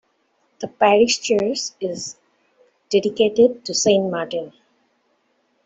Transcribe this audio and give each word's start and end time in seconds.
The 0.57 0.67
parish 0.67 1.19
church 1.21 1.59
is 1.79 2.17
dedicated 2.89 3.63
to 3.65 3.75
Saint 3.75 4.09
Martin. 4.09 4.51